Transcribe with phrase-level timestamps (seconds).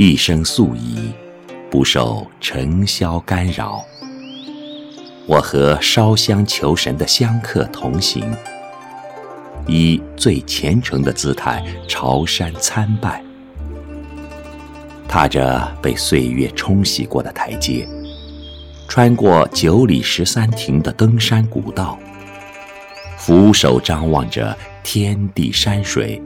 [0.00, 1.10] 一生素衣，
[1.68, 3.84] 不受尘嚣干扰。
[5.26, 8.22] 我和烧香求神的香客同行，
[9.66, 13.20] 以最虔诚的姿态朝山参拜，
[15.08, 17.84] 踏着被岁月冲洗过的台阶，
[18.86, 21.98] 穿过九里十三亭的登山古道，
[23.16, 26.22] 俯首张望着天地山水，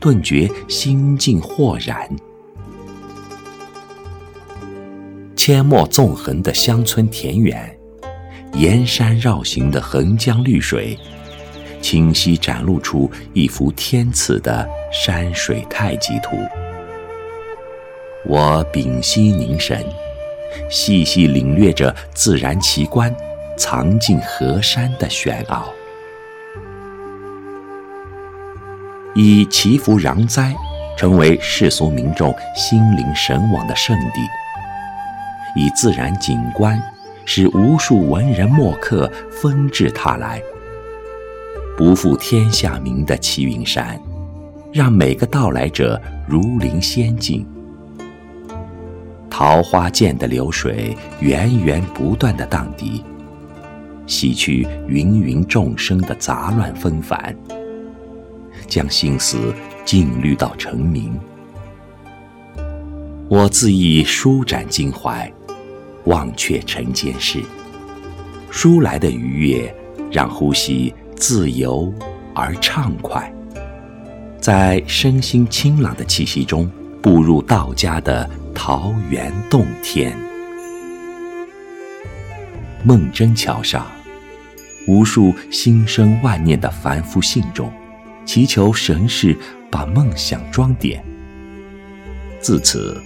[0.00, 2.10] 顿觉心境豁然。
[5.48, 7.74] 阡陌纵横的乡村田园。
[8.52, 10.94] 沿山绕行的横江绿水，
[11.80, 16.36] 清晰展露出一幅天赐的山水太极图。
[18.26, 19.82] 我屏息凝神，
[20.68, 23.10] 细细领略着自然奇观
[23.56, 25.72] 藏进河山的玄奥。
[29.14, 30.54] 以祈福攘灾，
[30.94, 34.20] 成为世俗民众心灵神往的圣地。
[35.56, 36.80] 以自然景观。
[37.30, 40.40] 使无数文人墨客纷至沓来，
[41.76, 44.00] 不负天下名的齐云山，
[44.72, 47.46] 让每个到来者如临仙境。
[49.28, 53.02] 桃花涧的流水源源不断的荡涤，
[54.06, 57.36] 洗去芸芸众生的杂乱纷繁，
[58.66, 59.54] 将心思
[59.84, 61.14] 静虑到成名。
[63.28, 65.30] 我自意舒展襟怀。
[66.08, 67.42] 忘却尘间事，
[68.50, 69.74] 书来的愉悦
[70.10, 71.92] 让呼吸自由
[72.34, 73.30] 而畅快，
[74.40, 76.70] 在身心清朗的气息中，
[77.02, 80.16] 步入道家的桃源洞天。
[82.82, 83.86] 梦真桥上，
[84.86, 87.70] 无数心生万念的凡夫信众，
[88.24, 89.36] 祈求神士
[89.70, 91.04] 把梦想装点。
[92.40, 92.98] 自此，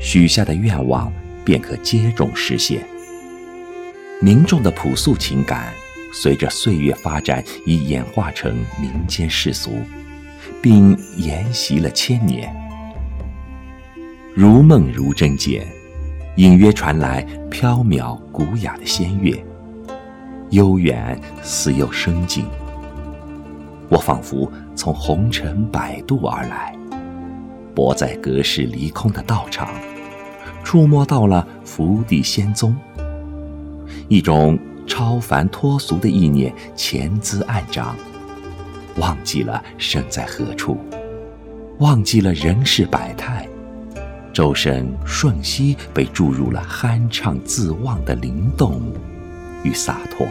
[0.00, 1.12] 许下的愿望。
[1.48, 2.86] 便可接踵实现。
[4.20, 5.72] 民众的朴素情感，
[6.12, 9.78] 随着岁月发展，已演化成民间世俗，
[10.60, 12.54] 并沿袭了千年。
[14.34, 15.66] 如梦如真间，
[16.36, 19.42] 隐约传来飘渺古雅的仙乐，
[20.50, 22.44] 悠远似又生静。
[23.88, 26.76] 我仿佛从红尘摆渡而来，
[27.74, 29.70] 泊在隔世离空的道场。
[30.64, 32.76] 触摸到了福地仙踪，
[34.08, 37.96] 一种超凡脱俗的意念潜滋暗长，
[38.96, 40.76] 忘记了身在何处，
[41.78, 43.48] 忘记了人世百态，
[44.32, 48.80] 周身瞬息被注入了酣畅自忘的灵动
[49.62, 50.26] 与洒脱。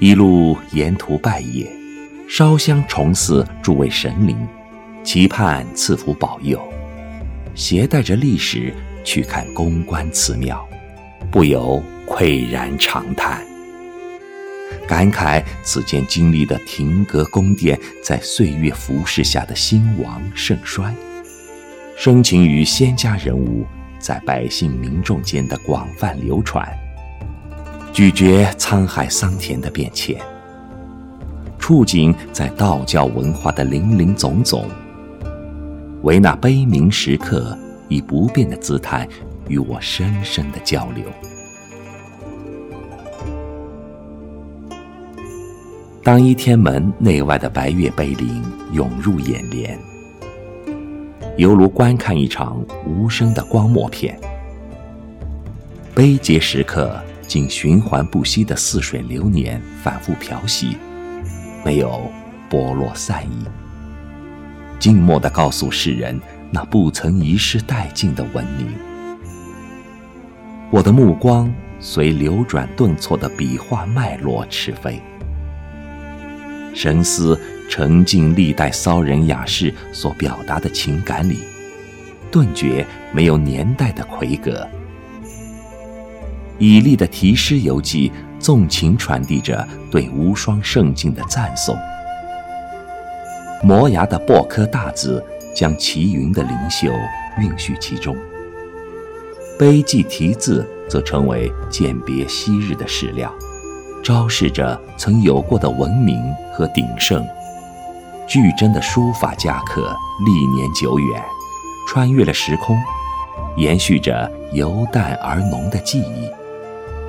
[0.00, 1.66] 一路沿途拜谒，
[2.28, 4.36] 烧香重祀诸位神灵，
[5.04, 6.60] 期盼赐福保佑。
[7.54, 10.68] 携带着历史去看公关祠庙，
[11.30, 13.46] 不由喟然长叹，
[14.88, 20.92] 感慨此间经历的亭阁宫殿在岁月浮世下的兴亡盛衰，
[21.96, 23.64] 生情于仙家人物
[24.00, 26.68] 在百姓民众间的广泛流传，
[27.92, 30.20] 咀嚼沧海桑田的变迁，
[31.56, 34.68] 触景在道教文化的林林总总。
[36.04, 39.08] 为那悲鸣时刻，以不变的姿态
[39.48, 41.02] 与我深深的交流。
[46.02, 48.42] 当一天门内外的白月碑林
[48.72, 49.78] 涌入眼帘，
[51.38, 54.14] 犹如观看一场无声的光墨片。
[55.94, 60.76] 悲节时刻，经循环不息的似水流年反复漂洗，
[61.64, 62.02] 没有
[62.50, 63.63] 剥落散逸。
[64.84, 66.20] 静默地告诉世人，
[66.50, 68.66] 那不曾遗失殆尽的文明。
[70.70, 71.50] 我的目光
[71.80, 75.00] 随流转顿挫的笔画脉络驰飞，
[76.74, 81.38] 神思沉浸历代骚人雅士所表达的情感里，
[82.30, 84.68] 顿觉没有年代的魁格。
[86.58, 91.74] 以利的题诗游记，纵情传递着对无双圣境的赞颂。
[93.64, 95.24] 磨牙的薄刻大字，
[95.56, 96.88] 将齐云的灵秀
[97.40, 98.14] 蕴蓄其中；
[99.58, 103.32] 碑记题字则成为鉴别昔日的史料，
[104.02, 106.22] 昭示着曾有过的文明
[106.52, 107.26] 和鼎盛。
[108.26, 109.96] 巨真的书法家刻
[110.26, 111.22] 历年久远，
[111.88, 112.76] 穿越了时空，
[113.56, 116.28] 延续着由淡而浓的记忆，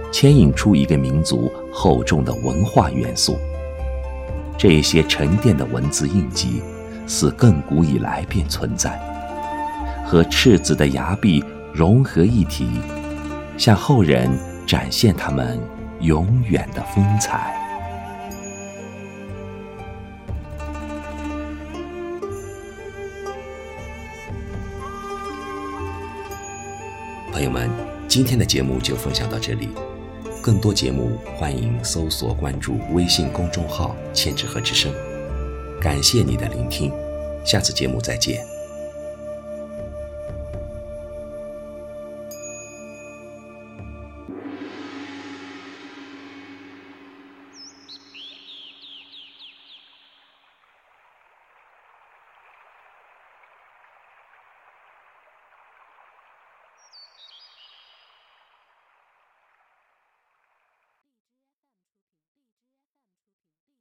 [0.10, 3.38] 牵引出一个民族厚重的文化元素。
[4.58, 6.62] 这些沉淀的文字印记，
[7.06, 8.98] 似亘古以来便存在，
[10.06, 11.44] 和赤子的崖壁
[11.74, 12.68] 融合一体，
[13.58, 14.30] 向后人
[14.66, 15.60] 展现他们
[16.00, 17.54] 永远的风采。
[27.32, 27.70] 朋友们，
[28.08, 29.70] 今天的节目就分享到这里。
[30.46, 34.94] 更多节目，欢迎搜索关注微信公众号“千纸鹤之声”。
[35.82, 36.92] 感谢你的聆听，
[37.44, 38.55] 下次节目再见。